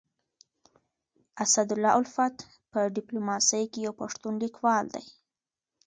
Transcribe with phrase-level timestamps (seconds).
[1.43, 2.35] اسدالله الفت
[2.71, 5.05] په ډيپلوماسي کي يو پښتون ليکوال دی.